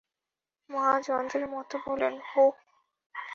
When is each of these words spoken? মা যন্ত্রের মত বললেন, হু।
মা 0.69 0.87
যন্ত্রের 1.07 1.45
মত 1.47 1.71
বললেন, 1.85 2.13
হু। 2.27 2.43